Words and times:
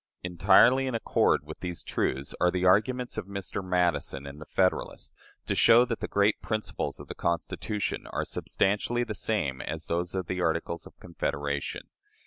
Entirely 0.23 0.87
in 0.87 0.95
accord 0.95 1.41
with 1.45 1.59
these 1.59 1.83
truths 1.83 2.33
are 2.41 2.49
the 2.49 2.65
arguments 2.65 3.19
of 3.19 3.27
Mr. 3.27 3.63
Madison 3.63 4.25
in 4.25 4.39
the 4.39 4.47
"Federalist," 4.47 5.13
to 5.45 5.53
show 5.53 5.85
that 5.85 5.99
the 5.99 6.07
great 6.07 6.41
principles 6.41 6.99
of 6.99 7.07
the 7.07 7.13
Constitution 7.13 8.07
are 8.07 8.25
substantially 8.25 9.03
the 9.03 9.13
same 9.13 9.61
as 9.61 9.85
those 9.85 10.15
of 10.15 10.25
the 10.25 10.41
Articles 10.41 10.87
of 10.87 10.99
Confederation. 10.99 11.83